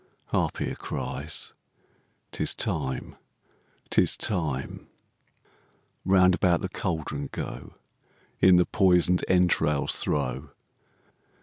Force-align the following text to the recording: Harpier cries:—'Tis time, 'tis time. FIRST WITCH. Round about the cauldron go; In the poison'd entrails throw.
Harpier 0.31 0.75
cries:—'Tis 0.75 2.55
time, 2.55 3.17
'tis 3.91 4.17
time. 4.17 4.71
FIRST 4.71 4.79
WITCH. 4.79 5.97
Round 6.11 6.33
about 6.33 6.61
the 6.61 6.69
cauldron 6.69 7.29
go; 7.31 7.75
In 8.39 8.55
the 8.55 8.65
poison'd 8.65 9.23
entrails 9.27 9.97
throw. 9.99 10.49